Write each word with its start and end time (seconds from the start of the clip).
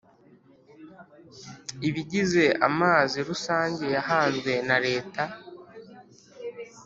Ibigize 1.87 2.45
amazi 2.67 3.17
rusange 3.29 3.85
yahanzwe 3.95 4.51
na 4.67 4.77
Leta 4.85 5.23